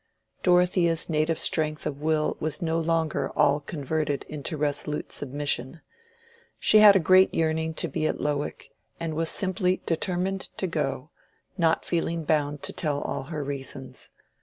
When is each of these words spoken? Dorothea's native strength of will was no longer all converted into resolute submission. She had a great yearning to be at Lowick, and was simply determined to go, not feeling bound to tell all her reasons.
Dorothea's 0.41 1.09
native 1.11 1.37
strength 1.37 1.85
of 1.85 2.01
will 2.01 2.35
was 2.39 2.59
no 2.59 2.79
longer 2.79 3.29
all 3.35 3.59
converted 3.61 4.25
into 4.27 4.57
resolute 4.57 5.11
submission. 5.11 5.81
She 6.57 6.79
had 6.79 6.95
a 6.95 6.99
great 6.99 7.35
yearning 7.35 7.75
to 7.75 7.87
be 7.87 8.07
at 8.07 8.19
Lowick, 8.19 8.71
and 8.99 9.13
was 9.13 9.29
simply 9.29 9.83
determined 9.85 10.49
to 10.57 10.65
go, 10.65 11.11
not 11.55 11.85
feeling 11.85 12.23
bound 12.23 12.63
to 12.63 12.73
tell 12.73 12.99
all 12.99 13.25
her 13.25 13.43
reasons. 13.43 14.09